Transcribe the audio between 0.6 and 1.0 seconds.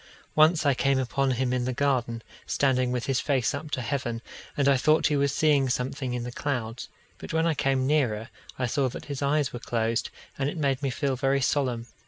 I came